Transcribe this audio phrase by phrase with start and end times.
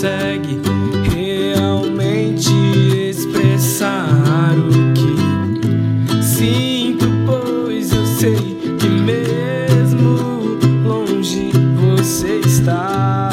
[0.00, 0.58] consegue
[1.12, 2.50] realmente
[3.10, 13.28] expressar o que sinto, pois eu sei que mesmo longe você está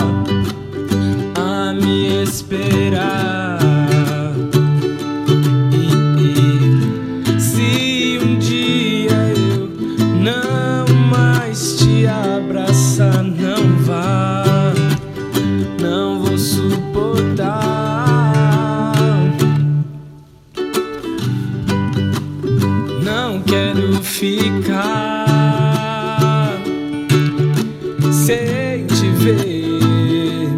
[1.35, 3.46] a me esperar.
[24.17, 25.27] Ficar
[28.11, 30.49] sem te ver,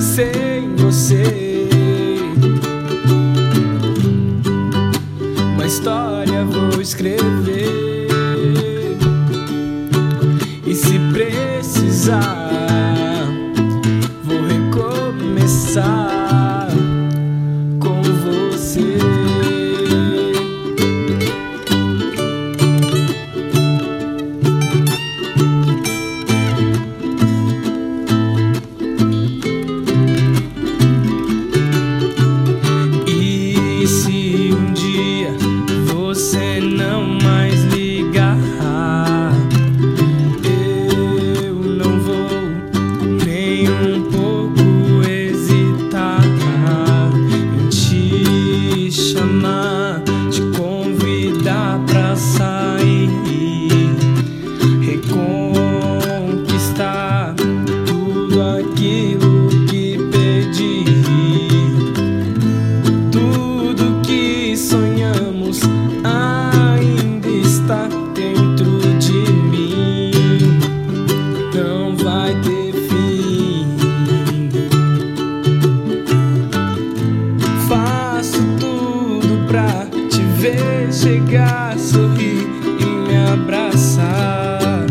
[0.00, 1.66] sem você.
[5.54, 8.06] Uma história vou escrever,
[10.64, 12.45] e se precisar,
[78.16, 82.48] Faço tudo pra te ver chegar, sorrir
[82.80, 84.86] e me abraçar.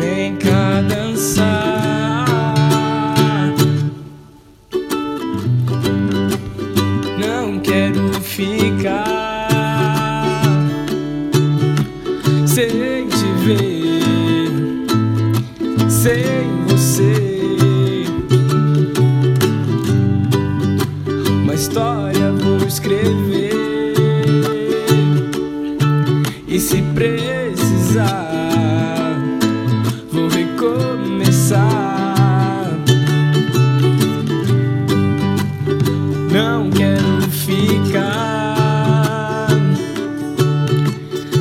[0.00, 2.26] Vem cá dançar.
[7.16, 9.06] não quero ficar
[12.44, 14.50] sem te ver,
[15.88, 16.37] sem
[21.58, 23.52] história vou escrever,
[26.46, 28.06] e se precisar,
[30.12, 31.58] vou recomeçar.
[36.30, 37.88] não quero ficar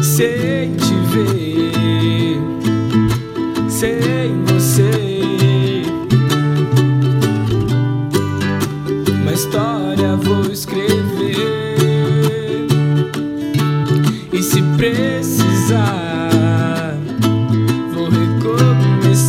[0.01, 2.41] sem te ver,
[3.69, 5.06] sem você.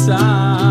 [0.08, 0.67] pensar.